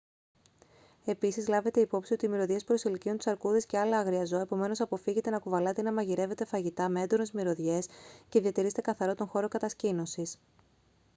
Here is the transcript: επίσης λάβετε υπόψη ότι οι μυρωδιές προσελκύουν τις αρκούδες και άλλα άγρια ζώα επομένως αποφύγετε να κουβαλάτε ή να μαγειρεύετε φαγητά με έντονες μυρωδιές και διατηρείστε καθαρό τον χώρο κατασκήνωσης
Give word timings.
επίσης 1.05 1.47
λάβετε 1.47 1.79
υπόψη 1.81 2.13
ότι 2.13 2.25
οι 2.25 2.29
μυρωδιές 2.29 2.63
προσελκύουν 2.63 3.17
τις 3.17 3.27
αρκούδες 3.27 3.65
και 3.65 3.77
άλλα 3.77 3.97
άγρια 3.99 4.25
ζώα 4.25 4.41
επομένως 4.41 4.79
αποφύγετε 4.81 5.29
να 5.29 5.39
κουβαλάτε 5.39 5.81
ή 5.81 5.83
να 5.83 5.93
μαγειρεύετε 5.93 6.45
φαγητά 6.45 6.89
με 6.89 7.01
έντονες 7.01 7.31
μυρωδιές 7.31 7.85
και 8.29 8.39
διατηρείστε 8.39 8.81
καθαρό 8.81 9.15
τον 9.15 9.27
χώρο 9.27 9.47
κατασκήνωσης 9.47 10.39